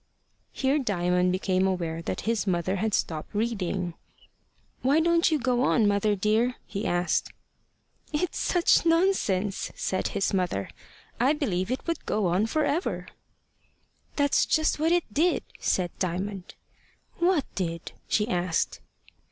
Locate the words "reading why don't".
3.35-5.29